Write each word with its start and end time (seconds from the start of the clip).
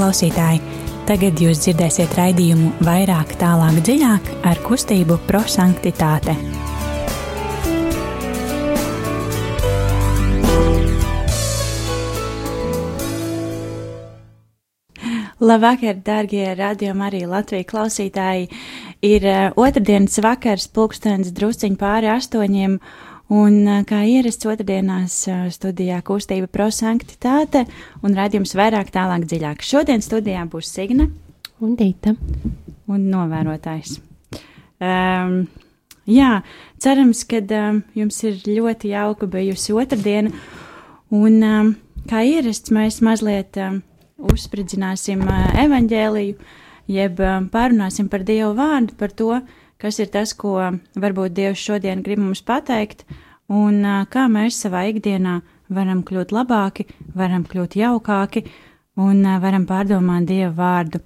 klausītāji! 0.00 0.62
Tagad 1.04 1.40
jūs 1.42 1.60
dzirdēsiet 1.60 2.14
raidījumu 2.16 2.70
vairāk, 2.86 3.34
tālāk, 3.40 3.80
dziļāk 3.84 4.30
ar 4.48 4.60
kustību 4.64 5.18
prosanktitāte. 5.28 6.32
Labvakar, 15.40 15.98
darbie 16.04 16.46
radiokamā 16.56 17.10
arī 17.10 17.24
Latvijas 17.28 17.68
klausītāji! 17.68 18.48
Ir 19.04 19.24
uh, 19.24 19.60
otrdienas 19.60 20.20
vakars, 20.24 20.68
pulkstenis 20.72 21.32
drusciņš 21.36 21.80
pāri 21.80 22.08
astoņiem, 22.12 22.76
un 23.30 23.56
uh, 23.64 23.80
kā 23.88 24.02
ierasts 24.10 24.48
otrdienās 24.50 25.16
uh, 25.30 25.46
studijā 25.54 26.00
kustība 26.06 26.50
prosanktitāte 26.50 27.64
un 28.02 28.16
radījums 28.18 28.56
vairāk 28.58 28.92
tālāk 28.94 29.26
dziļāk. 29.30 29.64
Šodien 29.64 30.02
studijā 30.04 30.44
būs 30.50 30.72
Signe 30.74 31.10
un 31.62 31.76
Dīta 31.78 32.16
un 32.90 33.10
novērotājs. 33.12 34.00
Um, 34.80 35.44
jā, 36.08 36.40
cerams, 36.82 37.22
ka 37.28 37.42
um, 37.60 37.84
jums 37.94 38.18
ir 38.26 38.40
ļoti 38.48 38.94
jauka 38.94 39.28
bijusi 39.30 39.76
otrdiena, 39.76 40.32
un 41.14 41.38
um, 41.44 41.76
kā 42.10 42.24
ierasts 42.26 42.74
mēs 42.74 42.98
mazliet. 43.04 43.56
Um, 43.60 43.84
uzspridzināsim 44.28 45.22
evaņģēliju, 45.64 46.36
jeb 46.90 47.20
pārunāsim 47.52 48.10
par 48.12 48.24
Dievu 48.26 48.52
vārdu, 48.58 48.96
par 49.00 49.14
to, 49.16 49.38
kas 49.80 49.98
ir 50.02 50.10
tas, 50.12 50.34
ko 50.36 50.58
varbūt 51.00 51.34
Dievs 51.36 51.62
šodien 51.64 52.04
grib 52.04 52.20
mums 52.22 52.42
pateikt, 52.46 53.06
un 53.48 53.82
kā 54.12 54.26
mēs 54.30 54.60
savā 54.62 54.86
ikdienā 54.92 55.40
varam 55.70 56.02
kļūt 56.06 56.34
labāki, 56.34 56.86
varam 57.16 57.46
kļūt 57.48 57.78
jaukāki 57.80 58.44
un 59.00 59.24
varam 59.42 59.66
pārdomāt 59.68 60.28
Dievu 60.28 60.54
vārdu. 60.58 61.00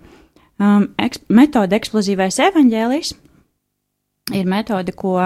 Um, 0.62 0.92
eks, 1.02 1.24
metode 1.34 1.74
eksplozīvais 1.74 2.38
evaņģēlijs 2.44 3.14
ir 4.38 4.46
metode, 4.46 4.94
ko 4.94 5.16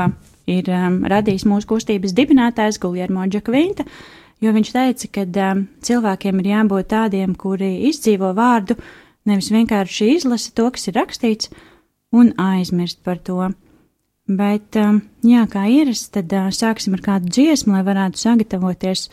ir 0.49 0.71
um, 0.73 1.03
radījis 1.09 1.45
mūsu 1.49 1.69
kustības 1.75 2.15
dibinātājs 2.17 2.81
Guljermo 2.81 3.27
Džakvinta, 3.29 3.85
jo 4.41 4.53
viņš 4.57 4.71
teica, 4.73 5.11
ka 5.13 5.27
um, 5.51 5.67
cilvēkiem 5.85 6.41
ir 6.41 6.49
jābūt 6.55 6.89
tādiem, 6.95 7.37
kuri 7.37 7.75
izdzīvo 7.91 8.33
vārdu, 8.39 8.79
nevis 9.29 9.53
vienkārši 9.53 10.15
izlasa 10.17 10.55
to, 10.57 10.71
kas 10.73 10.89
ir 10.89 10.97
rakstīts, 10.97 11.53
un 12.13 12.33
aizmirst 12.41 13.03
par 13.05 13.19
to. 13.25 13.51
Bet, 14.29 14.77
um, 14.77 15.01
jā, 15.25 15.47
kā 15.49 15.65
ierasts, 15.73 16.11
tad 16.13 16.33
uh, 16.37 16.51
sāksim 16.53 16.97
ar 16.99 17.05
kādu 17.05 17.33
dziesmu, 17.33 17.73
lai 17.73 17.85
varētu 17.87 18.21
sagatavoties 18.21 19.09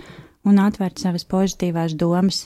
un 0.45 0.59
atvērt 0.59 0.99
savas 0.99 1.23
pozitīvās 1.27 1.95
domas. 1.95 2.45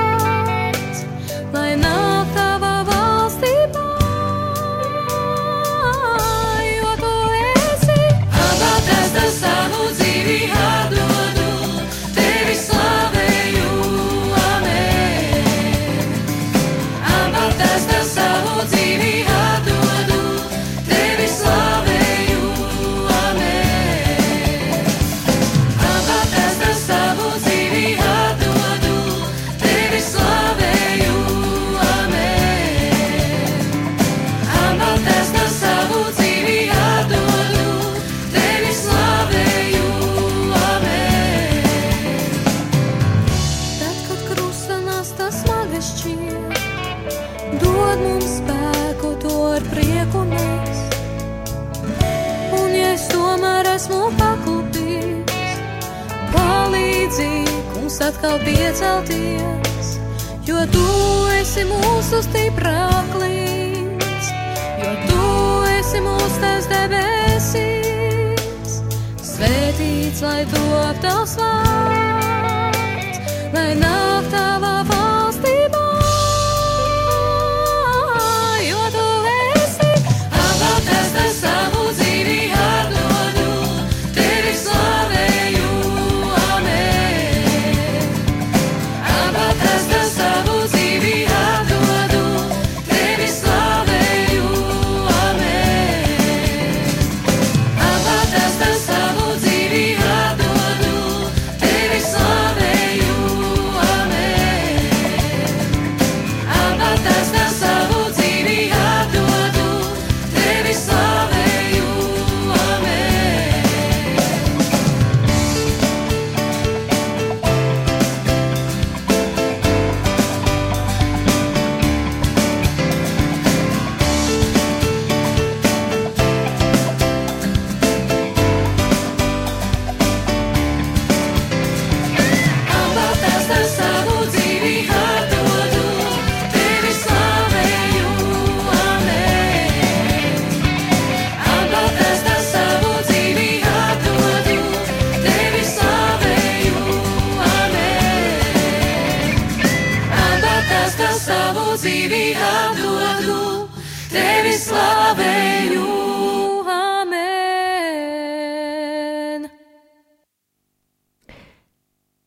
stiprāklīns, 62.61 64.29
jo 64.81 64.91
tu 65.07 65.23
esi 65.79 66.01
mūsu 66.05 66.37
tas 66.43 66.69
debesīs. 66.69 68.21
Svētīts, 69.25 70.21
lai 70.21 70.45
top 70.53 71.01
tavs 71.01 71.35
vārds, 71.41 73.19
lai 73.55 73.73
nāk 73.81 74.10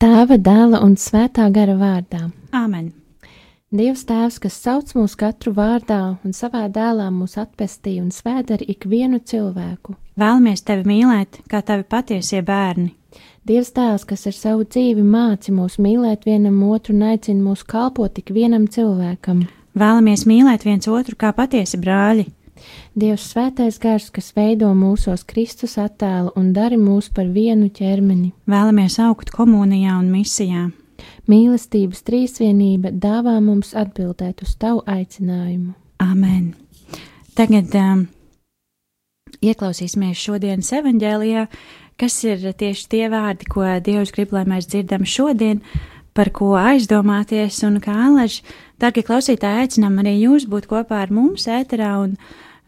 Tēva, 0.05 0.37
dēla 0.37 0.83
un 0.85 0.99
svētā 1.01 1.47
gara 1.49 1.79
vārdā. 1.81 2.27
Āmen! 2.53 2.91
Dievs 3.73 4.03
Tēvs, 4.05 4.35
kas 4.43 4.59
sauc 4.61 4.91
mūs 4.93 5.15
katru 5.17 5.55
vārdā 5.57 6.19
un 6.21 6.35
savā 6.37 6.67
dēlā 6.69 7.07
mūs 7.09 7.39
atpestīja 7.41 8.03
un 8.03 8.11
svēta 8.13 8.59
ar 8.59 8.65
ikvienu 8.69 9.23
cilvēku. 9.25 9.95
Vēlamies 10.21 10.61
tevi 10.69 10.85
mīlēt, 10.91 11.39
kā 11.49 11.63
tavi 11.65 11.89
patiesie 11.89 12.43
bērni. 12.45 12.91
Dievs 13.49 13.73
Tēvs, 13.73 14.05
kas 14.11 14.27
ar 14.29 14.37
savu 14.37 14.69
dzīvi 14.69 15.01
māci 15.09 15.57
mūs 15.57 15.79
mīlēt 15.81 16.29
vienam 16.29 16.61
otru 16.69 16.93
un 16.93 17.07
aicina 17.15 17.41
mūs 17.41 17.65
kalpot 17.65 18.21
ik 18.21 18.29
vienam 18.37 18.69
cilvēkam. 18.69 19.47
Vēlamies 19.73 20.27
mīlēt 20.29 20.69
viens 20.69 20.85
otru 20.93 21.17
kā 21.17 21.33
patiesi 21.33 21.81
brāļi. 21.81 22.29
Dievs 22.95 23.27
Svētais 23.33 23.79
Gars, 23.83 24.11
kas 24.15 24.33
veido 24.37 24.71
mūsos 24.77 25.25
Kristus 25.27 25.77
attēlu 25.83 26.33
un 26.39 26.53
dari 26.57 26.79
mūs 26.81 27.11
par 27.15 27.29
vienu 27.35 27.71
ķermeni. 27.75 28.33
Vēlamies 28.51 28.99
augt 29.03 29.33
komunijā 29.35 29.99
un 29.99 30.11
misijā. 30.15 30.69
Mīlestības 31.31 32.05
trīsvienība 32.07 32.93
dāvā 33.01 33.39
mums 33.43 33.73
atbildēt 33.77 34.45
uz 34.45 34.55
tavu 34.61 34.85
aicinājumu. 34.87 35.73
Āmen! 36.03 36.53
Tagad 37.35 37.73
um, 37.81 38.05
ieklausīsimies 39.43 40.21
šodienas 40.21 40.71
evanģēlijā, 40.79 41.49
kas 42.01 42.19
ir 42.27 42.45
tieši 42.55 42.87
tie 42.93 43.09
vārdi, 43.11 43.49
ko 43.51 43.67
Dievs 43.85 44.15
grib, 44.15 44.35
lai 44.37 44.45
mēs 44.49 44.69
dzirdam 44.71 45.07
šodien, 45.09 45.63
par 46.15 46.31
ko 46.35 46.53
aizdomāties, 46.59 47.59
un 47.67 47.81
kā 47.83 47.95
alaži, 48.07 48.45
darbie 48.79 49.03
klausītāji, 49.07 49.65
aicinām 49.65 49.99
arī 50.03 50.15
jūs 50.21 50.47
būt 50.51 50.69
kopā 50.71 51.03
ar 51.03 51.15
mums 51.15 51.49
ēterā 51.51 51.91
un 52.05 52.15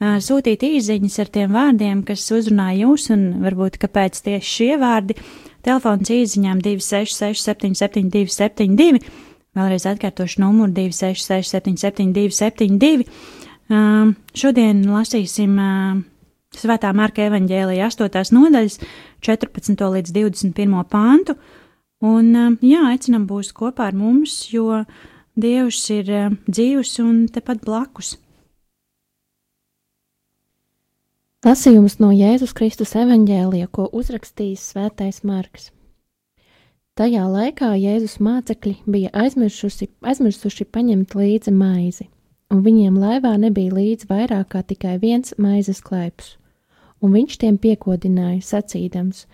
sūtīt 0.00 0.60
īziņas 0.66 1.18
ar 1.22 1.30
tiem 1.32 1.54
vārdiem, 1.56 2.02
kas 2.04 2.26
uzrunā 2.34 2.72
jūs, 2.76 3.08
un 3.14 3.40
varbūt 3.44 3.78
kāpēc 3.80 4.18
tieši 4.26 4.50
šie 4.50 4.72
vārdi. 4.80 5.16
Telefons 5.64 6.10
īziņām 6.12 6.60
266 6.62 7.40
77 7.42 8.10
272, 8.12 9.00
vēlreiz 9.56 9.86
atkārtošu 9.88 10.42
numuru 10.44 10.74
266 10.76 11.56
77 11.56 12.12
272. 12.12 13.06
Um, 13.66 14.12
šodien 14.36 14.84
lasīsim 14.86 15.56
uh, 15.58 15.96
Svētā 16.56 16.92
Marka 16.94 17.24
evaņģēlija 17.26 17.88
8. 17.88 18.30
nodaļas 18.36 18.78
14. 19.26 19.82
līdz 19.96 20.12
21. 20.14 20.76
pāntu, 20.92 21.34
un 22.04 22.30
um, 22.36 22.60
jā, 22.62 22.84
aicinam 22.92 23.26
būs 23.26 23.50
kopā 23.56 23.90
ar 23.90 23.98
mums, 23.98 24.44
jo 24.52 24.84
Dievs 25.36 25.82
ir 25.92 26.12
uh, 26.14 26.30
dzīvs 26.46 26.94
un 27.02 27.26
tepat 27.32 27.64
blakus. 27.66 28.14
Lasījums 31.46 32.00
no 32.02 32.08
Jēzus 32.10 32.50
Kristus 32.58 32.96
evaņģēlija, 32.98 33.68
ko 33.70 33.84
uzrakstījis 33.94 34.64
Svētais 34.72 35.20
Marks. 35.22 35.68
Tajā 36.98 37.22
laikā 37.30 37.68
Jēzus 37.78 38.16
mācekļi 38.18 38.72
bija 38.90 39.12
aizmirsuši, 39.14 39.86
aizmirsuši 40.02 40.64
paņemt 40.74 41.14
līdzi 41.14 41.52
maizi, 41.54 42.08
un 42.50 42.64
viņiem 42.64 42.96
laivā 42.98 43.36
nebija 43.38 43.76
līdzi 43.76 44.08
vairāk 44.10 44.48
kā 44.56 44.64
tikai 44.66 44.96
viens 44.98 45.36
maizes 45.38 45.78
klaips, 45.86 46.32
un 46.98 47.14
viņš 47.14 47.38
tiem 47.44 47.60
piekodināja, 47.62 48.42
sacīdams: 48.42 49.28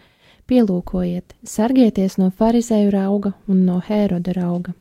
Pielūkojiet, 0.53 1.33
sargieties 1.49 2.19
no 2.21 2.29
farizēju 2.29 2.93
rauga 2.93 3.33
un 3.49 3.65
no 3.71 3.79
Hēroda 3.89 4.37
rauga. 4.37 4.77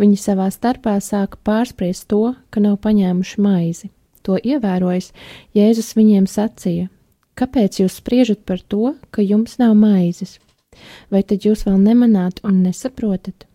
Viņi 0.00 0.16
savā 0.24 0.48
starpā 0.48 0.96
sāka 1.04 1.36
pārspriest 1.36 2.08
to, 2.08 2.32
ka 2.48 2.64
nav 2.64 2.80
paņēmuši 2.80 3.44
maizi. 3.44 3.92
To 4.26 4.36
ievērojis, 4.42 5.12
Jēzus 5.54 5.92
viņiem 5.94 6.26
sacīja: 6.26 6.88
Kāpēc 7.38 7.82
jūs 7.82 8.00
spriežat 8.00 8.42
par 8.48 8.62
to, 8.64 8.96
ka 9.14 9.22
jums 9.22 9.58
nav 9.62 9.76
maizes? 9.78 10.38
Vai 11.12 11.22
tad 11.22 11.46
jūs 11.46 11.64
vēl 11.66 11.78
nemanāt 11.80 12.40
un 12.44 12.62
nesaprotat? 12.64 13.46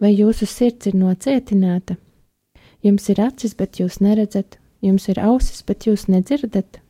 Vai 0.00 0.14
jūsu 0.14 0.46
sirds 0.48 0.88
ir 0.88 0.96
nocietināta? 0.96 1.98
Jums 2.82 3.08
ir 3.10 3.20
acis, 3.20 3.54
bet 3.58 3.80
jūs 3.82 3.98
neredzat, 4.00 4.58
jums 4.80 5.08
ir 5.10 5.20
ausis, 5.20 5.64
bet 5.66 5.86
jūs 5.90 6.06
nedzirdat? 6.08 6.80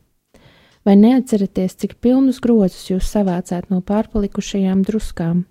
Vai 0.86 0.94
neatceraties, 0.96 1.74
cik 1.80 1.98
pilnus 2.04 2.38
grozus 2.44 2.86
jūs 2.88 3.08
savācāt 3.12 3.66
no 3.72 3.80
pārpalikušajām 3.84 4.84
druskām, 4.88 5.42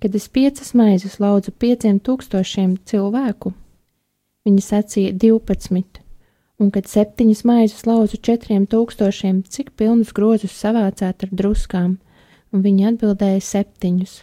kad 0.00 0.14
es 0.14 0.28
piecas 0.28 0.72
maizes 0.78 1.18
laudzu 1.20 1.52
pieciem 1.52 1.98
tūkstošiem 2.00 2.78
cilvēku? 2.88 3.52
Viņi 4.46 4.62
sacīja 4.62 5.16
divpadsmit, 5.24 6.00
un 6.62 6.72
kad 6.72 6.88
septiņas 6.88 7.44
maizes 7.48 7.86
laudzu 7.88 8.18
četriem 8.22 8.66
tūkstošiem, 8.70 9.42
cik 9.50 9.74
pilnus 9.76 10.12
grozus 10.16 10.56
savācāt 10.56 11.26
ar 11.26 11.32
druskām? 11.32 11.96
Un 12.54 12.62
viņi 12.64 12.90
atbildēja 12.92 13.42
septiņus. 13.44 14.20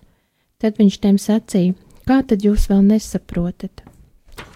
Tad 0.63 0.80
viņš 0.80 1.00
tiem 1.03 1.18
sacīja: 1.19 1.75
Kā 2.07 2.21
tad 2.27 2.45
jūs 2.45 2.69
vēl 2.71 2.81
nesaprotat? 2.88 3.83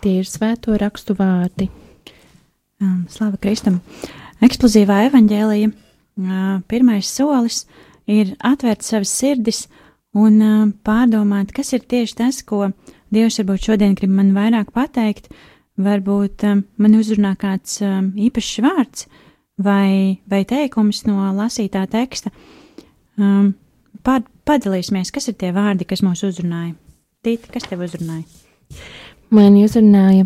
Tie 0.01 0.18
ir 0.21 0.27
svēto 0.27 0.77
rakstu 0.79 1.15
vārdi. 1.18 1.69
Um, 2.81 3.06
Slava 3.09 3.38
Kristum! 3.41 3.81
Eksplozīvā 4.45 5.03
evaņģēlija 5.07 5.69
uh, 5.69 6.57
pirmais 6.69 7.09
solis 7.09 7.63
ir 8.06 8.35
atvērt 8.45 8.85
savas 8.85 9.12
sirdis 9.13 9.65
un 10.18 10.38
uh, 10.41 10.68
pārdomāt, 10.85 11.53
kas 11.53 11.74
ir 11.74 11.86
tieši 11.89 12.17
tas, 12.22 12.41
ko 12.46 12.72
Dievs 13.13 13.39
varbūt 13.39 13.69
šodien 13.69 13.96
grib 13.96 14.12
man 14.12 14.34
vairāk 14.36 14.74
pateikt. 14.75 15.29
Varbūt 15.77 16.43
um, 16.50 16.63
man 16.81 16.98
uzrunā 16.98 17.36
kāds 17.38 17.77
um, 17.86 18.10
īpašs 18.17 18.62
vārds 18.65 19.05
vai, 19.62 20.17
vai 20.29 20.41
teikums 20.50 21.03
no 21.05 21.27
lasītā 21.38 21.84
teksta. 21.91 22.31
Um, 23.17 23.51
pār, 24.05 24.24
padalīsimies, 24.48 25.12
kas 25.13 25.29
ir 25.29 25.38
tie 25.38 25.51
vārdi, 25.53 25.86
kas 25.86 26.01
mūs 26.05 26.24
uzrunāja. 26.25 26.74
Tīta, 27.25 27.51
kas 27.53 27.67
tev 27.69 27.84
uzrunāja? 27.86 28.25
Man 29.34 29.57
uzrunāja, 29.60 30.25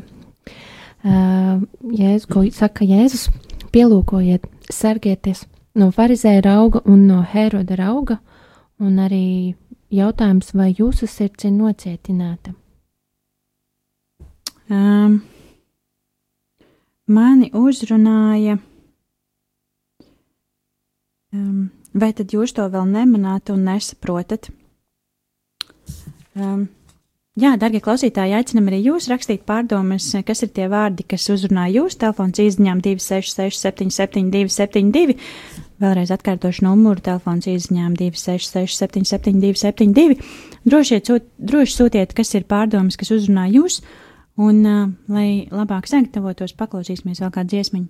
uh, 1.03 1.63
Jēzus, 1.99 2.27
ko 2.31 2.45
saka 2.55 2.87
Jēzus, 2.87 3.27
pielūkojiet, 3.73 4.47
sargieties 4.71 5.45
no 5.75 5.89
farizēja 5.95 6.45
rauga 6.45 6.83
un 6.85 7.07
no 7.09 7.21
Heroda 7.27 7.75
rauga, 7.79 8.19
un 8.79 8.99
arī 9.03 9.55
jautājums, 9.91 10.53
vai 10.55 10.71
jūsu 10.77 11.07
sirds 11.09 11.47
ir 11.47 11.55
nocietināta. 11.55 12.53
Um, 14.71 15.19
mani 17.11 17.51
uzrunāja. 17.53 18.57
Um, 21.31 21.69
vai 21.95 22.11
tad 22.15 22.33
jūs 22.35 22.55
to 22.55 22.65
vēl 22.71 22.87
nemanāt 22.91 23.51
un 23.53 23.63
nesaprotat? 23.67 24.49
Um, 26.35 26.65
jā, 27.39 27.53
darbie 27.59 27.81
klausītāji, 27.83 28.35
aicinam 28.35 28.67
arī 28.71 28.81
jūs 28.85 29.07
rakstīt 29.11 29.45
pārdomas, 29.47 30.09
kas 30.27 30.43
ir 30.43 30.51
tie 30.55 30.67
vārdi, 30.71 31.05
kas 31.07 31.29
uzrunā 31.31 31.69
jūs. 31.71 31.97
Telefons 31.99 32.39
izziņām 32.43 32.83
266, 32.83 33.59
772, 33.63 34.51
72. 34.51 35.17
Vēlreiz 35.81 36.11
atkārtošu 36.13 36.67
numuru. 36.67 37.03
Telefons 37.03 37.47
izziņām 37.51 37.95
266, 37.99 38.83
772, 38.83 39.59
72. 39.63 40.19
Droši, 40.67 41.01
sūt, 41.07 41.27
droši 41.39 41.77
sūtiet, 41.79 42.15
kas 42.15 42.35
ir 42.37 42.47
pārdomas, 42.47 42.99
kas 42.99 43.15
uzrunā 43.15 43.47
jūs. 43.51 43.81
Un, 44.41 44.61
uh, 44.65 44.85
lai 45.11 45.47
labāk 45.53 45.89
sagatavotos, 45.89 46.55
paklausīsimies 46.57 47.21
vēl 47.21 47.33
kādu 47.35 47.53
dziesmiņu. 47.53 47.89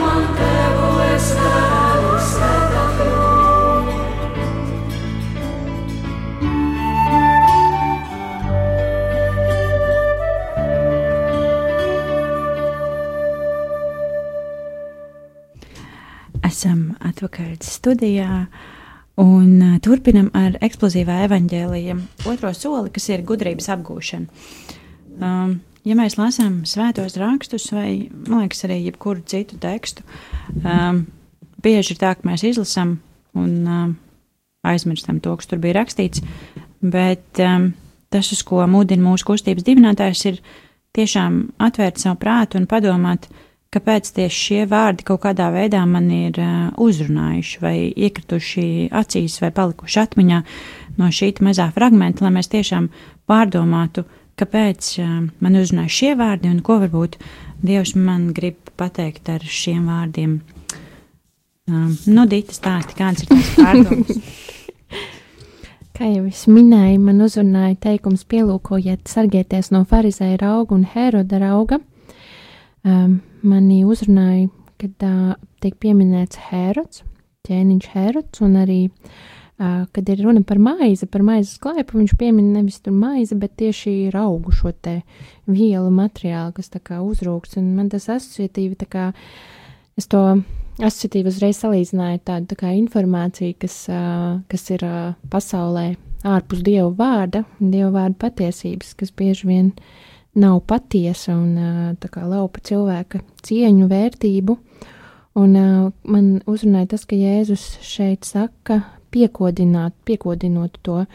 atpakaļ 17.11 17.55
studijā 17.65 18.45
un 19.21 19.49
uh, 19.61 19.79
turpinam 19.83 20.31
ar 20.37 20.57
eksplozīvā 20.63 21.21
evaņģēlija 21.27 21.97
otro 22.31 22.53
soli, 22.57 22.91
kas 22.93 23.09
ir 23.11 23.25
gudrības 23.27 23.69
apgūšana. 23.75 24.45
Um, 25.21 25.59
ja 25.87 25.97
mēs 25.99 26.17
lasām 26.19 26.61
svētos 26.69 27.17
rakstus 27.21 27.69
vai, 27.75 28.07
man 28.27 28.45
liekas, 28.45 28.63
arī 28.67 28.81
jebkuru 28.85 29.23
citu 29.27 29.59
tekstu, 29.61 30.05
um, 30.63 31.05
bieži 31.61 31.95
ir 31.95 32.01
tā, 32.01 32.15
ka 32.17 32.27
mēs 32.27 32.45
izlasām 32.47 32.97
un 33.37 33.53
um, 33.67 33.93
aizmirstam 34.67 35.21
to, 35.23 35.35
kas 35.37 35.49
tur 35.49 35.61
bija 35.61 35.79
rakstīts, 35.81 36.23
bet 36.81 37.41
um, 37.43 37.71
tas, 38.13 38.31
uz 38.33 38.43
ko 38.47 38.63
mudina 38.69 39.05
mūsu 39.05 39.27
kustības 39.31 39.65
dibinātājs, 39.67 40.25
ir 40.31 40.41
tiešām 40.97 41.41
atvērt 41.63 42.01
savu 42.01 42.19
prātu 42.21 42.59
un 42.59 42.67
padomāt, 42.69 43.29
kāpēc 43.71 44.09
tieši 44.17 44.39
šie 44.45 44.61
vārdi 44.67 45.05
kaut 45.07 45.21
kādā 45.23 45.47
veidā 45.53 45.81
man 45.87 46.09
ir 46.11 46.37
uh, 46.41 46.71
uzrunājuši 46.81 47.61
vai 47.63 47.75
iekrituši 47.89 48.65
acīs 49.01 49.37
vai 49.43 49.51
palikuši 49.55 50.01
atmiņā 50.01 50.41
no 50.99 51.07
šī 51.07 51.31
mazā 51.45 51.69
fragmenta, 51.75 52.25
lai 52.25 52.33
mēs 52.35 52.51
tiešām 52.51 52.89
pārdomātu, 53.31 54.03
kāpēc 54.39 54.91
uh, 54.99 55.13
man 55.39 55.59
uzrunāja 55.59 55.95
šie 55.99 56.11
vārdi 56.19 56.51
un 56.51 56.59
ko 56.65 56.81
varbūt 56.83 57.19
Dievs 57.61 57.93
man 57.93 58.31
grib 58.33 58.71
pateikt 58.73 59.29
ar 59.29 59.43
šiem 59.45 59.85
vārdiem. 59.85 60.39
Um, 61.69 61.91
nu, 62.09 62.25
Dita 62.25 62.55
stāsti, 62.55 62.95
kāds 62.97 63.21
ir 63.21 63.29
tās 63.29 63.51
pārdomas? 63.59 64.17
Kā 65.93 66.09
jau 66.09 66.23
es 66.25 66.47
minēju, 66.49 66.97
man 67.05 67.21
uzrunāja 67.21 67.77
teikums, 67.85 68.25
pielūkojiet, 68.25 69.05
sargieties 69.05 69.69
no 69.69 69.83
farizēja 69.85 70.41
rauga 70.41 70.73
un 70.73 70.87
heroda 70.89 71.37
rauga. 71.43 71.77
Um, 72.81 73.19
mani 73.45 73.83
uzrunāja, 73.85 74.47
kad 74.81 75.03
uh, 75.05 75.35
tiek 75.61 75.75
pieminēts 75.81 76.39
Herods, 76.49 77.03
ķēniņš 77.45 77.89
Herods, 77.93 78.41
un 78.41 78.55
arī, 78.57 78.79
uh, 78.89 79.83
kad 79.93 80.09
ir 80.09 80.23
runa 80.25 80.41
par 80.47 80.57
maizi, 80.61 81.05
par 81.05 81.21
maizes 81.25 81.59
klaipu, 81.61 81.99
viņš 81.99 82.15
piemin 82.17 82.49
nevis 82.55 82.79
tur 82.81 82.95
maizi, 82.97 83.37
bet 83.37 83.53
tieši 83.61 84.09
raugu 84.15 84.53
šo 84.57 84.73
te 84.73 85.01
vielu 85.45 85.93
materiālu, 85.93 86.55
kas 86.57 86.73
tā 86.73 86.81
kā 86.81 87.03
uzrūks, 87.05 87.59
un 87.61 87.69
man 87.77 87.91
tas 87.93 88.09
asociatīvi 88.09 88.79
tā 88.81 88.89
kā, 88.89 89.07
es 90.01 90.09
to 90.09 90.23
asociatīvi 90.81 91.29
uzreiz 91.29 91.61
salīdzināju 91.61 92.23
tādu 92.25 92.49
tā 92.55 92.61
kā 92.63 92.73
informāciju, 92.79 93.59
kas, 93.61 93.83
uh, 93.93 94.39
kas 94.49 94.69
ir 94.73 94.87
uh, 94.87 95.13
pasaulē 95.29 95.91
ārpus 96.25 96.65
Dieva 96.65 96.89
vārda, 96.97 97.45
Dieva 97.59 97.91
vārda 97.99 98.17
patiesības, 98.25 98.95
kas 98.97 99.13
bieži 99.13 99.49
vien 99.49 99.71
nav 100.35 100.61
patiesa 100.67 101.35
un 101.35 101.97
kā 101.99 102.23
laupa 102.27 102.61
cilvēka 102.63 103.21
cieņu, 103.43 103.87
vērtību. 103.91 104.57
Un 105.41 105.53
man 106.03 106.31
uzrunāja 106.49 106.93
tas, 106.93 107.05
ka 107.07 107.15
Jēzus 107.15 107.77
šeit 107.87 108.27
saka, 108.27 108.81
piekodināt, 109.11 109.95
piekodinot 110.07 110.79
to, 110.83 111.05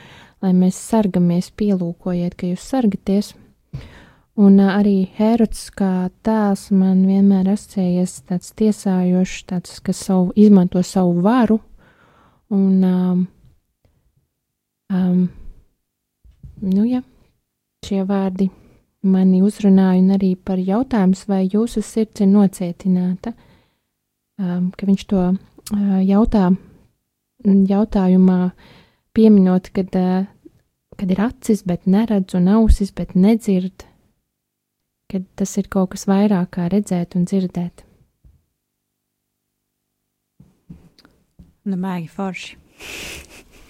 lai 0.45 0.53
mēs 0.57 0.79
sargamies, 0.81 1.51
pielūkojiet, 1.57 2.37
ka 2.37 2.49
jūs 2.49 2.65
sargaties. 2.65 3.35
Un 4.37 4.59
arī 4.61 5.07
Herods 5.17 5.71
kā 5.73 6.11
tēls 6.25 6.69
man 6.77 7.07
vienmēr 7.09 7.49
asociējies 7.55 8.19
tāds 8.29 8.53
tiesājošs, 8.61 9.47
tāds, 9.49 9.79
kas 9.81 10.03
savu, 10.09 10.29
izmanto 10.37 10.83
savu 10.85 11.23
varu. 11.25 11.57
Un, 12.53 12.85
um, 12.85 13.25
um, 14.93 15.25
nu, 16.61 16.85
ja, 16.85 17.01
šie 17.89 18.05
vārdi 18.05 18.51
mani 19.07 19.43
uzrunāja 19.45 20.01
un 20.03 20.15
arī 20.17 20.35
par 20.37 20.61
jautājumu, 20.61 21.19
vai 21.31 21.45
jūsu 21.47 21.83
sirds 21.85 22.23
ir 22.25 22.31
nocietināta, 22.31 23.33
um, 24.41 24.71
ka 24.77 24.89
viņš 24.89 25.05
to 25.11 25.23
uh, 25.33 25.99
jautā, 26.05 26.51
jautājumā 27.45 28.41
pieminot, 29.17 29.71
kad, 29.77 29.97
uh, 29.97 30.27
kad 30.99 31.13
ir 31.13 31.25
acis, 31.29 31.65
bet 31.67 31.87
neredz, 31.87 32.37
un 32.39 32.51
ausis, 32.59 32.93
bet 32.97 33.15
nedzird, 33.17 33.87
kad 35.11 35.27
tas 35.39 35.57
ir 35.61 35.71
kaut 35.73 35.95
kas 35.95 36.07
vairāk 36.11 36.57
kā 36.59 36.69
redzēt 36.73 37.17
un 37.19 37.27
dzirdēt. 37.29 37.85
Nu, 41.67 41.79
baigi 41.83 42.07
forši. 42.13 42.57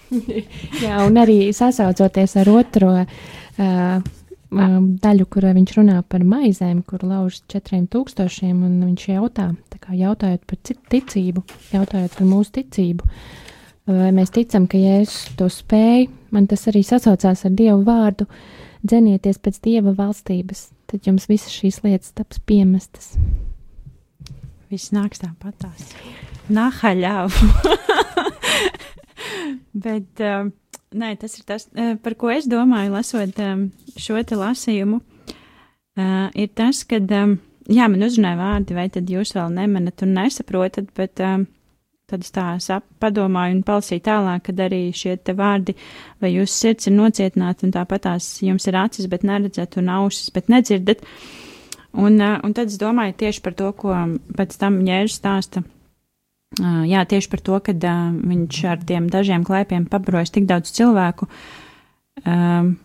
Jā, 0.83 0.99
un 1.03 1.17
arī 1.19 1.49
sasaucoties 1.55 2.35
ar 2.37 2.51
otro 2.53 2.91
uh, 2.93 4.03
daļu, 4.51 5.25
kur 5.27 5.47
viņš 5.53 5.73
runā 5.77 6.01
par 6.07 6.23
maizēm, 6.23 6.83
kur 6.87 7.03
lauž 7.03 7.41
četriem 7.51 7.87
tūkstošiem, 7.91 8.63
un 8.63 8.79
viņš 8.85 9.07
jautā, 9.09 9.49
tā 9.71 9.79
kā 9.81 9.97
jautājot 9.97 10.45
par 10.47 10.57
ticību, 10.91 11.43
jautājot 11.73 12.15
par 12.15 12.27
mūsu 12.27 12.53
ticību, 12.59 13.09
vai 13.87 14.11
mēs 14.15 14.31
ticam, 14.31 14.67
ka 14.67 14.79
Jēzus 14.79 15.35
to 15.39 15.49
spēja, 15.51 16.07
man 16.31 16.47
tas 16.47 16.67
arī 16.71 16.83
sasaucās 16.83 17.43
ar 17.45 17.51
Dievu 17.51 17.83
vārdu, 17.87 18.27
dzenieties 18.87 19.39
pēc 19.43 19.59
Dieva 19.63 19.93
valstības, 19.97 20.69
tad 20.87 21.07
jums 21.07 21.27
visas 21.27 21.51
šīs 21.51 21.81
lietas 21.83 22.15
taps 22.15 22.39
piemestas. 22.39 23.15
Viss 24.71 24.91
nāks 24.95 25.23
tāpatās. 25.23 25.91
Nahaļāv. 26.51 27.35
Bet 29.87 30.23
um, 30.23 30.51
nē, 30.93 31.15
tas 31.19 31.37
ir 31.39 31.45
tas, 31.47 31.67
uh, 31.73 31.95
par 32.03 32.15
ko 32.19 32.31
es 32.33 32.47
domāju, 32.49 32.93
lasot 32.95 33.43
um, 33.43 33.67
šo 33.99 34.21
te 34.23 34.37
lasījumu. 34.39 35.01
Uh, 35.97 36.27
ir 36.37 36.49
tas, 36.55 36.83
ka, 36.87 37.01
jā, 37.01 37.85
man 37.89 38.05
uzrunāja 38.05 38.39
vārdi, 38.39 38.77
vai 38.77 38.87
tad 38.93 39.09
jūs 39.09 39.33
vēl 39.35 39.53
nemanat 39.55 40.03
un 40.05 40.13
nesaprotat, 40.19 40.91
bet 40.97 41.17
tad 42.07 42.23
es 42.23 42.31
tā 42.31 42.79
padomāju 43.01 43.57
un 43.57 43.63
palasīju 43.67 44.03
tālāk, 44.05 44.45
kad 44.47 44.61
arī 44.67 44.85
šie 44.95 45.17
te 45.19 45.35
vārdi, 45.35 45.75
vai 46.23 46.31
jūsu 46.31 46.53
sirds 46.53 46.87
ir 46.87 46.95
nocietināta 46.95 47.67
un 47.67 47.73
tāpat 47.75 48.05
tās 48.05 48.29
jums 48.45 48.67
ir 48.69 48.77
acis, 48.79 49.09
bet 49.11 49.25
neredzat 49.27 49.75
un 49.81 49.91
ausis, 49.97 50.29
bet 50.31 50.47
nedzirdat. 50.53 51.03
Un, 51.97 52.21
un 52.21 52.53
tad 52.53 52.69
es 52.69 52.77
domāju 52.79 53.17
tieši 53.23 53.41
par 53.43 53.57
to, 53.59 53.71
ko 53.75 53.95
pēc 54.37 54.55
tam 54.61 54.79
ņērs 54.85 55.17
stāsta. 55.19 55.65
Uh, 56.55 56.85
jā, 56.87 57.03
tieši 57.03 57.27
par 57.29 57.41
to, 57.43 57.57
ka 57.59 57.73
uh, 57.75 58.11
viņš 58.15 58.59
ar 58.71 58.83
tiem 58.87 59.09
dažiem 59.11 59.43
klaipiem 59.45 59.85
pabarojas 59.91 60.31
tik 60.31 60.47
daudz 60.47 60.71
cilvēku. 60.73 61.27
Um, 62.23 62.77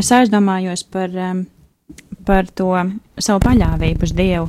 es 0.00 0.08
aizdomājos 0.16 0.86
par, 0.88 1.12
par 2.26 2.48
to 2.56 2.70
savu 3.20 3.42
paļāvību 3.44 4.08
uz 4.08 4.14
Dievu. 4.16 4.48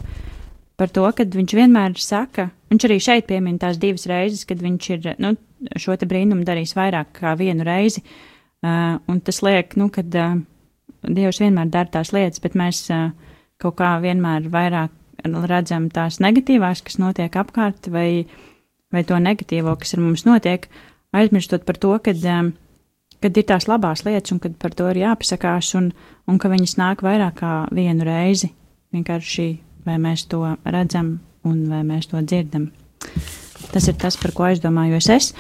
Par 0.80 0.90
to, 0.90 1.04
ka 1.14 1.28
viņš 1.28 1.58
vienmēr 1.60 2.00
saka, 2.02 2.48
viņš 2.72 2.88
arī 2.88 2.98
šeit 3.04 3.28
piemin 3.30 3.60
tās 3.62 3.78
divas 3.78 4.08
reizes, 4.10 4.48
kad 4.50 4.64
viņš 4.64 4.90
ir 4.96 5.12
nu, 5.22 5.36
šo 5.78 5.98
te 6.00 6.08
brīnumu 6.10 6.48
darījis 6.48 6.74
vairāk 6.80 7.14
kā 7.20 7.36
vienu 7.40 7.68
reizi. 7.68 8.02
Uh, 8.64 8.96
un 9.12 9.20
tas 9.20 9.44
liek, 9.44 9.76
nu, 9.76 9.90
kad 9.92 10.08
uh, 10.16 10.40
Dievs 11.04 11.42
vienmēr 11.44 11.68
dara 11.68 11.92
tās 11.92 12.14
lietas, 12.16 12.40
bet 12.40 12.56
mēs 12.56 12.86
uh, 12.96 13.12
kaut 13.60 13.76
kā 13.82 13.98
vienmēr 14.04 14.48
vairāk 14.52 14.96
redzam 15.52 15.90
tās 15.92 16.20
negatīvās, 16.24 16.82
kas 16.84 16.98
notiek 17.00 17.36
apkārt, 17.40 17.90
vai, 17.92 18.26
vai 18.94 19.04
to 19.08 19.18
negatīvo, 19.20 19.76
kas 19.80 19.96
ar 19.96 20.04
mums 20.04 20.26
notiek, 20.28 20.68
aizmirstot 21.14 21.66
par 21.68 21.80
to, 21.82 21.94
kad, 22.06 22.24
um, 22.30 22.54
kad 23.24 23.38
ir 23.38 23.48
tās 23.50 23.68
labās 23.70 24.06
lietas 24.08 24.36
un 24.36 24.42
kad 24.44 24.56
par 24.62 24.76
to 24.78 24.90
ir 24.94 25.04
jāpasakās 25.04 25.74
un, 25.80 25.92
un 26.30 26.40
ka 26.42 26.52
viņas 26.54 26.78
nāk 26.82 27.06
vairāk 27.06 27.40
kā 27.42 27.54
vienu 27.74 28.06
reizi. 28.08 28.54
Vienkārši 28.94 29.48
vai 29.88 29.98
mēs 30.02 30.28
to 30.32 30.44
redzam 30.66 31.18
un 31.48 31.66
vai 31.70 31.82
mēs 31.88 32.10
to 32.12 32.22
dzirdam. 32.24 32.70
Tas 33.74 33.88
ir 33.90 33.96
tas, 33.98 34.16
par 34.22 34.34
ko 34.36 34.46
aizdomājos 34.46 35.08
es. 35.10 35.32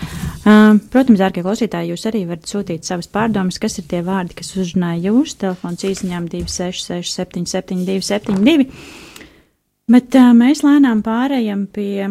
Uh, 0.43 0.79
protams, 0.91 1.19
dārgie 1.21 1.43
klausītāji, 1.45 1.91
jūs 1.93 2.05
arī 2.09 2.23
varat 2.27 2.49
sūtīt 2.49 2.87
savas 2.87 3.07
pārdomas, 3.13 3.59
kas 3.61 3.77
ir 3.77 3.85
tie 3.91 4.01
vārdi, 4.05 4.35
kas 4.39 4.55
uzrunāja 4.57 5.11
jūs. 5.11 5.35
Telefons 5.41 5.85
īsiņām 5.85 6.27
266, 6.31 7.13
77, 7.13 7.85
272. 7.85 8.65
Bet 9.93 10.17
uh, 10.17 10.31
mēs 10.37 10.63
lēnām 10.65 11.03
pārējām 11.05 11.67
pie 11.75 12.09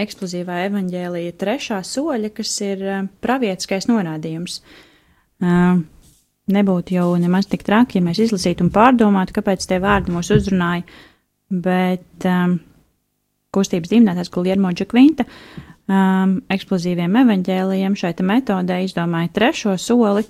eksplozīvā 0.00 0.62
evaņģēlīja 0.68 1.34
trešā 1.40 1.80
soļa, 1.86 2.30
kas 2.36 2.54
ir 2.64 2.84
uh, 2.84 3.02
pravietiskais 3.24 3.88
norādījums. 3.90 4.60
Uh, 5.40 5.82
nebūtu 6.52 6.96
jau 6.96 7.10
nemaz 7.20 7.48
tik 7.50 7.64
traki, 7.66 7.98
ja 7.98 8.06
mēs 8.06 8.20
izlasītu 8.22 8.66
un 8.66 8.72
pārdomātu, 8.74 9.34
kāpēc 9.36 9.66
tie 9.68 9.80
vārdi 9.82 10.14
mūs 10.14 10.30
uzrunāja, 10.34 10.86
bet 11.50 12.26
um, 12.28 12.58
kustības 13.54 13.92
dīvinātājs 13.92 14.32
Guljermo 14.34 14.72
Džekvinta 14.76 15.26
um, 15.26 16.36
eksplozīviem 16.52 17.18
evaņģēlijiem 17.22 17.96
šai 17.98 18.14
metodē 18.26 18.82
izdomāja 18.84 19.32
trešo 19.34 19.76
soli, 19.80 20.26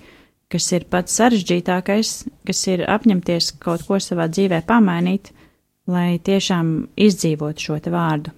kas 0.51 0.71
ir 0.71 0.87
pats 0.89 1.17
sarežģītākais, 1.19 2.13
kas 2.47 2.65
ir 2.71 2.85
apņemties 2.87 3.53
kaut 3.63 3.83
ko 3.87 3.99
savā 3.99 4.29
dzīvē 4.31 4.63
pamainīt, 4.67 5.33
lai 5.87 6.19
tiešām 6.23 6.73
izdzīvotu 6.95 7.69
šo 7.69 7.79
te 7.83 7.93
vārdu. 7.93 8.33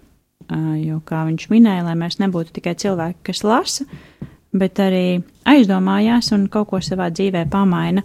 Jo, 0.49 0.97
kā 1.05 1.25
viņš 1.27 1.49
minēja, 1.51 1.83
lai 1.85 1.95
mēs 1.99 2.17
nebūtu 2.17 2.55
tikai 2.55 2.73
cilvēki, 2.81 3.19
kas 3.29 3.43
lasa, 3.45 3.85
bet 4.57 4.79
arī 4.81 5.19
aizdomājās 5.49 6.31
un 6.33 6.47
kaut 6.49 6.71
ko 6.71 6.79
savā 6.81 7.11
dzīvē 7.13 7.43
pamaina, 7.53 8.01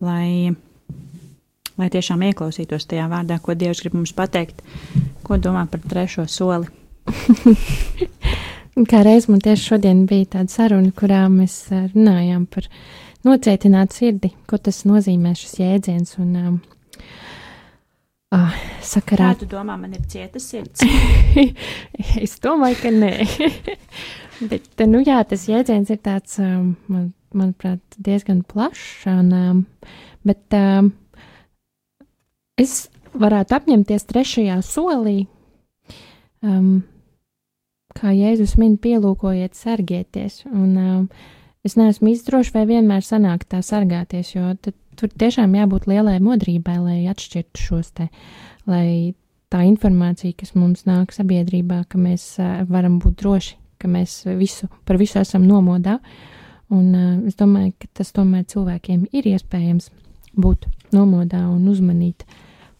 lai, 0.00 0.54
lai 1.76 1.88
tiešām 1.92 2.24
ieklausītos 2.30 2.88
tajā 2.88 3.10
vārdā, 3.12 3.36
ko 3.44 3.52
Dievs 3.52 3.84
grib 3.84 3.98
mums 3.98 4.14
pateikt, 4.16 4.64
ko 5.26 5.36
domā 5.36 5.66
par 5.68 5.84
trešo 5.84 6.24
soli. 6.32 6.70
Kā 8.90 9.02
reiz 9.04 9.28
man 9.28 9.40
tieši 9.44 9.70
šodien 9.70 10.02
bija 10.08 10.32
tāda 10.36 10.52
saruna, 10.52 10.90
kurā 10.96 11.26
mēs 11.32 11.58
runājām 11.72 12.48
par 12.52 12.66
nocietinātu 13.24 14.00
sirdi, 14.00 14.32
ko 14.48 14.58
tas 14.60 14.82
nozīmē 14.88 15.32
šis 15.36 15.54
jēdziens. 15.60 16.16
Un, 16.20 16.34
um, 16.40 16.58
uh, 18.34 18.56
sakarā. 18.82 19.32
Kā 19.34 19.42
tu 19.42 19.48
domā, 19.50 19.76
man 19.80 19.94
ir 19.96 20.06
cieta 20.10 20.40
sirds? 20.42 20.82
es 22.24 22.38
domāju, 22.42 22.80
ka 22.82 22.94
nē. 22.94 23.12
Bet, 24.50 24.68
nu, 24.84 25.00
jā, 25.00 25.22
tas 25.28 25.46
jēdziens 25.48 25.90
ir 25.92 26.00
tāds, 26.04 26.36
um, 26.42 26.74
man, 26.92 27.08
manuprāt, 27.36 27.80
diezgan 27.96 28.42
plašs. 28.44 29.06
Un, 29.08 29.30
um, 29.32 29.62
bet 30.26 30.56
um, 30.56 30.90
es 32.60 32.90
varētu 33.16 33.56
apņemties 33.56 34.04
trešajā 34.10 34.58
solī, 34.66 35.22
um, 36.44 36.84
kā 37.96 38.12
Jēzus 38.12 38.58
min, 38.60 38.76
pielūkojiet, 38.76 39.56
sargieties. 39.56 40.42
Un, 40.50 40.76
um, 40.76 41.06
es 41.64 41.78
neesmu 41.80 42.12
izdroši, 42.12 42.52
vai 42.58 42.66
vienmēr 42.68 43.04
sanāk 43.06 43.48
tā 43.48 43.62
sargāties, 43.64 44.34
jo 44.36 44.52
tad, 44.60 44.76
tur 44.98 45.12
tiešām 45.12 45.54
jābūt 45.58 45.86
lielai 45.90 46.16
modrībai, 46.24 46.78
lai 46.82 46.98
atšķirtu 47.12 47.62
šos 47.68 47.92
te, 47.96 48.08
lai 48.66 49.14
tā 49.52 49.62
informācija, 49.68 50.34
kas 50.40 50.56
mums 50.58 50.84
nāk 50.88 51.14
sabiedrībā, 51.14 51.84
ka 51.88 52.00
mēs 52.00 52.34
uh, 52.40 52.64
varam 52.70 52.98
būt 53.02 53.22
droši 53.22 53.56
ka 53.78 53.90
mēs 53.90 54.24
visu, 54.38 54.68
par 54.86 54.98
visu 55.00 55.20
esam 55.20 55.46
nomodā. 55.46 55.98
Un 56.72 56.88
uh, 56.96 57.12
es 57.28 57.36
domāju, 57.38 57.74
ka 57.78 57.90
tas 58.00 58.10
tomēr 58.16 58.46
cilvēkiem 58.50 59.06
ir 59.14 59.28
iespējams 59.30 59.90
būt 60.36 60.66
nomodā 60.94 61.44
un 61.46 61.68
uzmanīt 61.70 62.26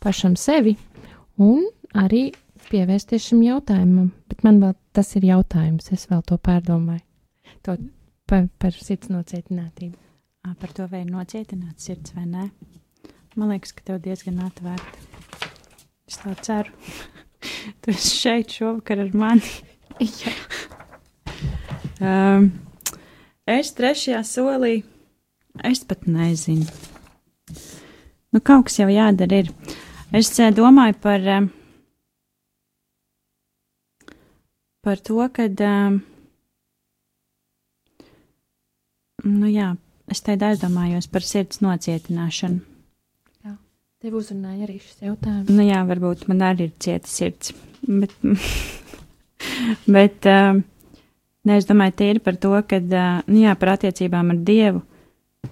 pašam 0.02 0.35
sevi 0.37 0.74
un 1.38 1.62
arī 1.94 2.29
pievērsties 2.66 3.29
šim 3.31 3.44
jautājumam. 3.46 4.11
Bet 4.26 4.42
man 4.46 4.59
vēl 4.62 4.74
tas 4.96 5.14
ir 5.18 5.29
jautājums, 5.29 5.92
es 5.94 6.09
vēl 6.11 6.24
to 6.26 6.38
pārdomāju. 6.42 7.05
To 7.66 7.79
par, 8.26 8.48
par 8.59 8.74
sirds 8.74 9.12
nocietinātību. 9.12 9.94
Par 10.55 10.71
to, 10.71 10.87
vai 10.87 11.03
ir 11.03 11.11
nocietināta 11.11 11.83
sirds 11.83 12.15
vai 12.15 12.25
nē. 12.31 12.47
Man 13.37 13.51
liekas, 13.51 13.75
ka 13.75 13.83
tev 13.85 13.99
diezgan 14.05 14.39
atvērta. 14.47 15.01
Es 16.07 16.21
tā 16.23 16.33
ceru. 16.47 16.71
tu 17.83 17.91
esi 17.91 18.13
šeit 18.21 18.55
šovakar 18.55 19.03
ar 19.03 19.11
mani. 19.19 19.51
Um, 22.01 22.51
es 23.59 23.73
trešajā 23.77 24.23
solī, 24.29 24.75
es 25.67 25.83
pat 25.85 26.07
nezinu. 26.07 26.69
Nu, 28.33 28.41
kaut 28.41 28.69
kas 28.69 28.79
jau 28.81 28.89
jādara. 28.93 29.43
Ir. 29.43 29.53
Es 30.15 30.31
domāju 30.55 30.97
par, 31.03 31.25
par 34.85 35.03
to, 35.03 35.19
ka. 35.35 35.49
Um, 35.67 35.99
nu, 39.27 39.51
jā, 39.51 39.75
es 40.11 40.23
te 40.23 40.37
aizdomājos 40.37 41.11
par 41.12 41.27
sirds 41.27 41.62
nocietināšanu. 41.64 42.61
Jā, 43.45 43.57
tev 44.03 44.21
uzrunāja 44.21 44.69
arī 44.69 44.79
šis 44.81 45.03
jautājums. 45.09 45.51
Nu, 45.51 45.62
jā, 45.66 45.83
varbūt 45.88 46.29
man 46.31 46.45
arī 46.47 46.71
ir 46.71 46.79
cieta 46.79 47.11
sirds. 47.11 47.53
Bet, 47.87 48.14
bet 49.99 50.27
um, 50.31 50.64
Ne, 51.47 51.61
es 51.61 51.66
domāju, 51.69 51.95
tīri 52.01 52.23
par 52.23 52.38
to, 52.42 52.53
ka, 52.66 52.81
nu 53.31 53.42
jā, 53.45 53.53
par 53.59 53.77
attiecībām 53.77 54.33
ar 54.35 54.38
Dievu, 54.49 54.81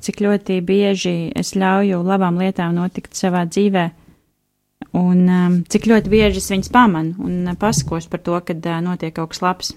cik 0.03 0.25
ļoti 0.25 0.57
bieži 0.67 1.13
es 1.39 1.53
ļauju 1.55 2.01
labām 2.03 2.41
lietām 2.43 2.75
notikt 2.75 3.15
savā 3.15 3.45
dzīvē, 3.47 3.85
un 4.99 5.21
um, 5.37 5.61
cik 5.71 5.87
ļoti 5.93 6.11
bieži 6.11 6.43
es 6.43 6.51
viņus 6.51 6.73
pamanu 6.75 7.29
un 7.29 7.53
pasakos 7.61 8.11
par 8.11 8.25
to, 8.27 8.41
kad 8.49 8.67
uh, 8.67 8.81
notiek 8.83 9.15
kaut 9.15 9.31
kas 9.35 9.43
labs. 9.45 9.71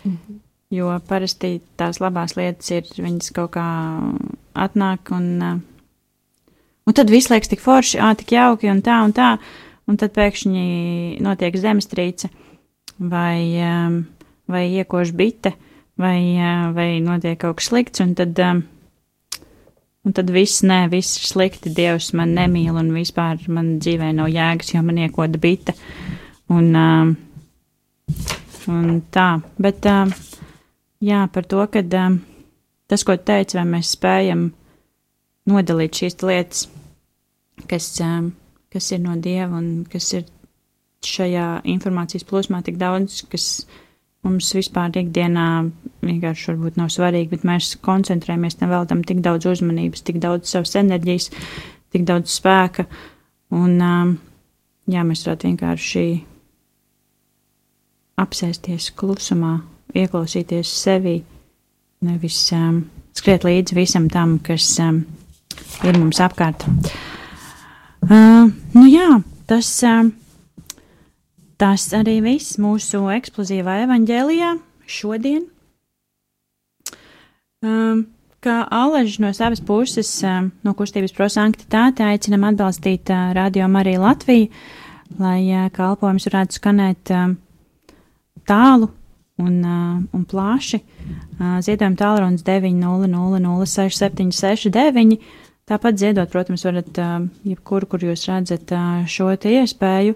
Mm 0.00 0.16
-hmm. 0.16 0.38
Jo 0.70 0.92
parasti 1.08 1.56
tās 1.80 1.98
labās 1.98 2.36
lietas 2.38 2.70
ir, 2.70 2.86
viņas 2.94 3.32
kaut 3.34 3.56
kā 3.56 3.66
atnāk, 4.54 5.10
un, 5.16 5.26
uh, 5.42 6.54
un 6.86 6.94
tad 6.94 7.10
viss 7.10 7.32
liekas 7.32 7.50
tik 7.50 7.64
forši, 7.64 7.98
ā, 7.98 8.12
tik 8.18 8.36
jauki 8.36 8.70
un 8.70 8.84
tā 8.86 9.00
un 9.02 9.16
tā, 9.16 9.32
un 9.90 9.98
tad 9.98 10.14
pēkšņi 10.14 11.18
notiek 11.26 11.58
zemestrīce 11.58 12.30
vai. 13.00 13.42
Um, 13.66 14.00
vai 14.50 14.66
iekož 14.74 15.14
bite, 15.14 15.54
vai, 15.98 16.20
vai 16.74 16.98
notiek 17.04 17.38
kaut 17.40 17.60
kas 17.60 17.70
slikts, 17.70 18.02
un 18.02 18.14
tad, 18.18 18.38
un 20.04 20.16
tad 20.16 20.32
viss, 20.34 20.64
nē, 20.66 20.82
viss 20.92 21.20
ir 21.20 21.28
slikti, 21.30 21.72
Dievs 21.76 22.10
man 22.18 22.34
nemīl, 22.36 22.74
un 22.74 22.90
vispār 22.94 23.40
man 23.52 23.76
dzīvē 23.82 24.10
nav 24.18 24.30
jēgas, 24.32 24.74
jo 24.74 24.82
man 24.86 25.00
iekoda 25.04 25.40
bite. 25.40 25.76
Un, 26.50 26.72
un 28.70 28.88
tā, 29.14 29.28
bet 29.62 29.86
jā, 31.04 31.24
par 31.32 31.46
to, 31.48 31.64
ka 31.72 31.82
tas, 31.90 33.04
ko 33.06 33.16
teicu, 33.16 33.58
vai 33.58 33.66
mēs 33.76 33.94
spējam 33.96 34.50
nodalīt 35.50 36.02
šīs 36.02 36.20
lietas, 36.22 36.66
kas, 37.70 37.92
kas 38.72 38.92
ir 38.92 39.02
no 39.04 39.16
Dieva 39.20 39.58
un 39.60 39.84
kas 39.90 40.12
ir 40.16 40.26
šajā 41.06 41.62
informācijas 41.72 42.26
plūsmā 42.28 42.60
tik 42.64 42.76
daudz, 42.80 43.22
kas 43.32 43.64
mums 44.26 44.50
vispār 44.52 44.92
ikdienā 45.00 45.46
vienkārši 46.04 46.50
varbūt 46.52 46.76
nav 46.80 46.90
svarīgi, 46.92 47.30
bet 47.32 47.46
mēs 47.48 47.72
koncentrējamies, 47.84 48.58
neveltam 48.60 49.04
tik 49.08 49.22
daudz 49.24 49.48
uzmanības, 49.48 50.04
tik 50.04 50.20
daudz 50.20 50.52
savas 50.52 50.76
enerģijas, 50.80 51.30
tik 51.94 52.04
daudz 52.08 52.34
spēka. 52.36 52.84
Un, 53.56 53.78
um, 53.80 54.12
jā, 54.90 55.04
mēs 55.06 55.24
varētu 55.24 55.48
vienkārši 55.48 56.04
apsēsties 58.20 58.90
klusumā, 59.00 59.56
ieklausīties 59.94 60.70
sevi, 60.82 61.18
nevis 62.06 62.38
um, 62.56 62.84
skriet 63.16 63.44
līdzi 63.46 63.76
visam 63.76 64.08
tam, 64.12 64.38
kas 64.44 64.72
um, 64.82 65.02
ir 65.84 65.98
mums 65.98 66.20
apkārt. 66.22 66.66
Uh, 68.06 68.48
nu 68.74 68.86
jā, 68.88 69.20
tas. 69.50 69.74
Um, 69.86 70.14
Tas 71.60 71.90
arī 71.92 72.22
viss 72.24 72.56
mūsu 72.56 73.02
eksplozīvā 73.12 73.82
evaņģēlijā 73.82 74.54
šodien. 74.88 75.42
Um, 77.60 78.06
ka 78.40 78.62
Aleģis 78.72 79.18
no 79.20 79.32
savas 79.36 79.60
puses, 79.60 80.08
uh, 80.24 80.46
no 80.64 80.72
kustības 80.78 81.12
prosanktitāte, 81.12 82.06
aicinam 82.06 82.46
atbalstīt 82.48 83.12
uh, 83.12 83.34
Radio 83.36 83.68
Mariju 83.68 84.00
Latviju, 84.06 84.48
lai 85.20 85.42
uh, 85.50 85.66
kalpojums 85.76 86.30
varētu 86.30 86.56
skanēt 86.56 87.12
uh, 87.12 87.34
tālu 88.48 88.88
un, 89.40 89.64
un 90.12 90.24
plaši. 90.28 90.82
Ziedojuma 91.64 91.96
tālrunis 91.98 92.44
900-0679. 92.46 95.18
Tāpat 95.70 95.94
ziedot, 96.02 96.28
protams, 96.32 96.64
varat 96.66 96.98
jebkur, 97.46 97.82
kur 97.90 98.00
jūs 98.02 98.28
redzat 98.28 98.66
šo 99.10 99.26
iespēju. 99.36 100.14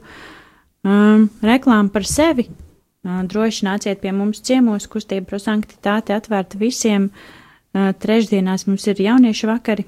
Um, 0.85 1.31
reklāma 1.41 1.89
par 1.89 2.05
sevi. 2.05 2.51
Uh, 3.05 3.23
droši 3.29 3.65
nāciet 3.65 4.01
pie 4.03 4.13
mums 4.13 4.43
ciemos, 4.45 4.85
kustība 4.93 5.25
prosanktitāte 5.31 6.13
atvērta 6.13 6.59
visiem. 6.61 7.09
Uh, 7.73 7.97
trešdienās 7.97 8.67
mums 8.69 8.85
ir 8.93 9.01
jauniešu 9.01 9.49
vakari. 9.49 9.85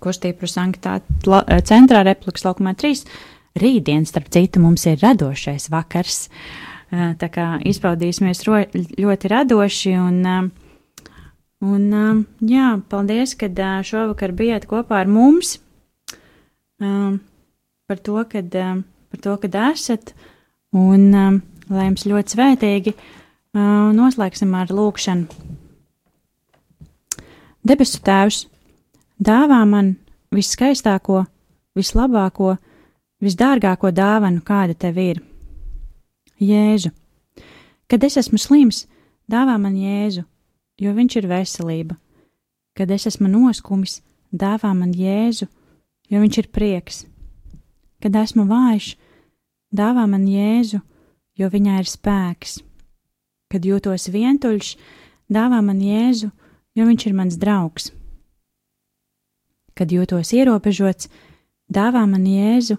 Kustība 0.00 0.40
prosanktitāte 0.40 1.04
centrā 1.68 2.00
repliks 2.08 2.46
laukumā 2.46 2.72
3. 2.80 3.04
Rītdien, 3.60 4.08
starp 4.08 4.32
citu, 4.32 4.64
mums 4.64 4.86
ir 4.88 4.96
radošais 5.02 5.68
vakars. 5.74 6.18
Uh, 6.30 6.69
Tā 6.90 7.28
kā 7.30 7.46
izpaudīsimies 7.70 8.42
ro, 8.48 8.64
ļoti 8.74 9.30
radoši 9.30 9.92
un, 10.00 10.50
un 11.62 11.84
jā, 12.42 12.70
paldies, 12.90 13.36
ka 13.38 13.50
šovakar 13.86 14.34
bijāt 14.34 14.66
kopā 14.70 15.04
ar 15.04 15.10
mums 15.10 15.60
par 16.80 18.02
to, 18.02 18.24
kad, 18.32 18.50
par 18.50 19.22
to, 19.22 19.36
kad 19.44 19.60
esat 19.70 20.14
un 20.74 21.06
lai 21.70 21.86
jums 21.86 22.06
ļoti 22.10 22.34
svētīgi 22.34 22.96
noslēgsim 23.94 24.54
ar 24.58 24.74
lūkšanu. 24.74 25.46
Debesu 27.66 28.02
Tēvs, 28.02 28.44
dāvā 29.20 29.62
man 29.68 29.94
viskaistāko, 30.34 31.26
vislabāko, 31.76 32.56
visdārgāko 33.22 33.92
dāvanu, 33.94 34.40
kāda 34.42 34.74
tev 34.74 34.98
ir 34.98 35.20
Jēzu. 36.40 36.90
Kad 37.90 38.04
es 38.06 38.16
esmu 38.16 38.38
slims, 38.40 38.86
dāvā 39.28 39.58
man 39.60 39.74
Jēzu, 39.76 40.24
jo 40.80 40.92
viņš 40.96 41.16
ir 41.20 41.28
veselība. 41.28 41.96
Kad 42.76 42.90
es 42.94 43.06
esmu 43.10 43.28
noskumis, 43.28 44.00
dāvā 44.32 44.72
man 44.76 44.94
Jēzu, 44.96 45.50
jo 46.08 46.22
viņš 46.22 46.38
ir 46.40 46.48
prieks. 46.54 47.04
Kad 48.00 48.16
esmu 48.16 48.46
vājš, 48.48 48.94
dāvā 49.74 50.06
man 50.08 50.24
Jēzu, 50.24 50.80
jo 51.36 51.50
viņā 51.52 51.78
ir 51.82 51.90
spēks. 51.90 52.60
Kad 53.50 53.66
jūtos 53.66 54.08
vientuļš, 54.08 54.74
dāvā 55.28 55.60
man 55.60 55.80
Jēzu, 55.84 56.30
jo 56.72 56.88
viņš 56.88 57.06
ir 57.06 57.16
mans 57.20 57.36
draugs. 57.36 57.90
Kad 59.76 59.92
jūtos 59.92 60.32
ierobežots, 60.36 61.10
dāvā 61.68 62.06
man 62.08 62.24
Jēzu, 62.24 62.78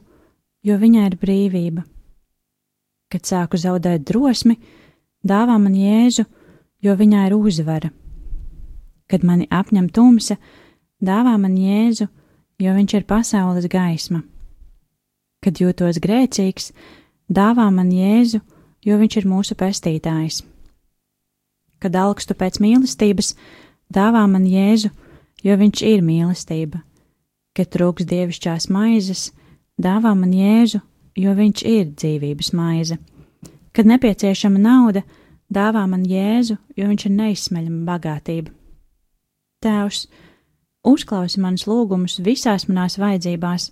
jo 0.65 0.77
viņā 0.81 1.09
ir 1.11 1.17
brīvība. 1.21 1.85
Kad 3.11 3.27
sāku 3.27 3.59
zaudēt 3.59 4.05
drosmi, 4.07 4.55
dāvā 5.27 5.57
man 5.59 5.75
Jēzu, 5.75 6.23
jo 6.81 6.95
viņā 6.95 7.27
ir 7.27 7.35
uzvara. 7.35 7.91
Kad 9.11 9.25
mani 9.27 9.49
apņem 9.51 9.89
tumsa, 9.91 10.37
dāvā 11.03 11.35
man 11.41 11.57
Jēzu, 11.59 12.07
jo 12.61 12.75
viņš 12.77 12.95
ir 12.95 13.07
pasaules 13.09 13.67
gaisma. 13.67 14.21
Kad 15.43 15.59
jūtos 15.59 15.99
grēcīgs, 15.99 16.71
dāvā 17.27 17.67
man 17.73 17.91
Jēzu, 17.91 18.39
jo 18.85 18.97
viņš 18.97 19.17
ir 19.19 19.27
mūsu 19.27 19.57
pestītājs. 19.57 20.43
Kad 21.81 21.97
augstu 21.97 22.37
pēc 22.37 22.61
mīlestības, 22.61 23.33
dāvā 23.91 24.23
man 24.29 24.45
Jēzu, 24.45 24.91
jo 25.43 25.57
viņš 25.57 25.83
ir 25.89 26.05
mīlestība. 26.05 26.83
Kad 27.57 27.73
trūks 27.73 28.05
dievišķās 28.07 28.69
maizes, 28.71 29.31
dāvā 29.81 30.13
man 30.15 30.31
Jēzu, 30.37 30.79
jo 31.17 31.33
viņš 31.35 31.63
ir 31.67 31.91
dzīvības 31.95 32.51
maize. 32.57 32.97
Kad 33.71 33.87
nepieciešama 33.87 34.59
nauda, 34.59 35.03
dāvā 35.51 35.85
man 35.87 36.03
Jēzu, 36.07 36.57
jo 36.75 36.87
viņš 36.89 37.05
ir 37.07 37.15
neizsmeļama 37.15 37.85
bagātība. 37.87 38.51
Tēvs, 39.61 40.07
uzklausi 40.87 41.41
manus 41.41 41.67
lūgumus 41.69 42.19
visās 42.23 42.67
manās 42.67 42.97
vajadzībās 42.99 43.69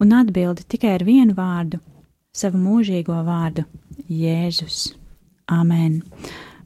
un 0.00 0.16
atbildi 0.16 0.66
tikai 0.68 0.96
ar 0.98 1.04
vienu 1.04 1.36
vārdu- 1.36 1.80
savu 2.40 2.58
mūžīgo 2.58 3.16
vārdu- 3.24 3.64
Jēzus. 4.22 4.94
Amen! 5.48 6.02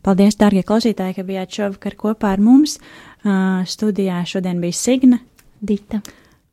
Paldies, 0.03 0.37
dārgie 0.37 0.63
klausītāji, 0.63 1.15
ka 1.17 1.23
bijāt 1.23 1.49
šovakar 1.49 1.95
kopā 1.97 2.33
ar 2.33 2.39
mums. 2.39 2.79
Uh, 3.25 3.65
studijā 3.65 4.21
šodien 4.27 4.61
bija 4.61 4.73
Signa, 4.73 5.19
Dita 5.63 6.03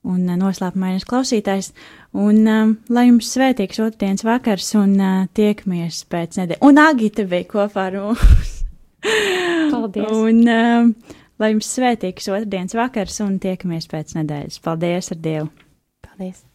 un 0.07 0.25
uh, 0.25 0.37
noslēpumainas 0.39 1.07
klausītājs. 1.09 1.71
Un 2.17 2.43
um, 2.49 2.75
lai 2.91 3.07
jums 3.07 3.31
svētīgs 3.35 3.81
otrdienas 3.83 4.25
vakars 4.27 4.73
un 4.79 4.95
uh, 4.99 5.23
tiekamies 5.37 6.03
pēc 6.11 6.41
nedēļas. 6.41 6.63
Un 6.67 6.81
Agita 6.81 7.27
bija 7.29 7.49
kopā 7.51 7.89
ar 7.91 7.99
mums. 8.01 8.55
Paldies! 9.71 10.11
un 10.11 10.45
um, 10.51 10.93
lai 11.41 11.53
jums 11.55 11.73
svētīgs 11.77 12.29
otrdienas 12.33 12.77
vakars 12.77 13.19
un 13.25 13.37
tiekamies 13.41 13.89
pēc 13.91 14.15
nedēļas. 14.19 14.61
Paldies 14.65 15.13
ar 15.15 15.21
Dievu! 15.25 15.51
Paldies! 16.05 16.45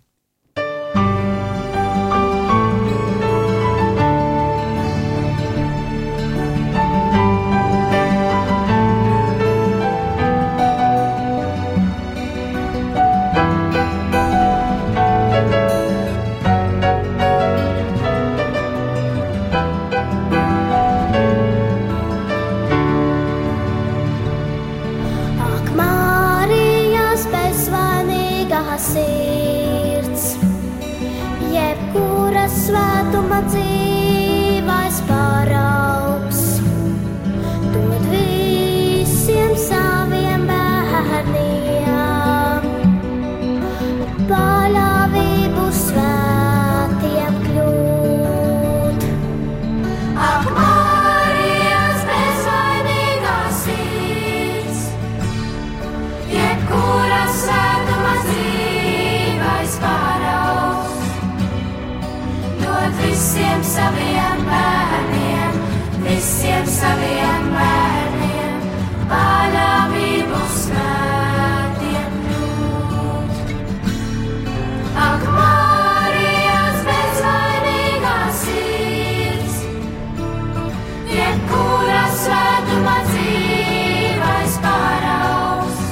Svētuma 32.52 33.40
dzīvais 33.50 35.00
paraugs, 35.08 36.42
dod 37.74 38.06
visiem 38.12 39.56
saviem 39.66 40.46
bērniem 40.50 41.85
saviem 63.76 64.38
bērniem, 64.48 65.56
visiem 66.04 66.64
saviem 66.70 67.48
bērniem, 67.52 68.62
paļāvību 69.10 70.38
svētiem 70.60 72.14
kļūt. 72.22 73.52
Ak, 75.06 75.26
Marijas 75.36 76.78
bezvainīgā 76.88 78.16
sirds, 78.40 79.58
jebkura 81.12 82.04
svētuma 82.22 82.96
dzīvais 83.10 84.56
paraugs, 84.64 85.84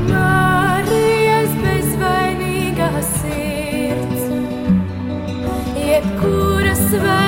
Ak, 0.05 0.85
Marijas 6.21 7.24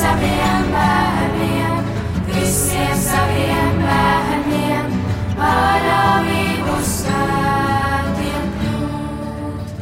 saviem 0.00 0.70
bērniem, 0.72 1.88
visiem 2.30 2.94
saviem 2.96 3.80
bērniem, 3.84 4.94
paļāvību 5.36 6.76
svētiem 6.88 8.46
kļūt. 8.60 9.76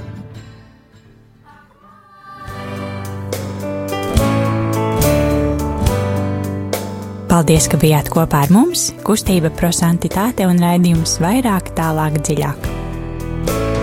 Paldies, 7.28 7.68
ka 7.70 7.76
bijāt 7.78 8.10
kopā 8.10 8.42
ar 8.48 8.54
mums! 8.54 8.90
Kustība 9.06 9.54
prosantitāte 9.54 10.42
un 10.50 10.58
raidījums 10.64 11.20
vairāk, 11.22 11.64
tālāk, 11.78 12.18
dziļāk. 12.26 12.74
thank 13.48 13.76
you 13.76 13.77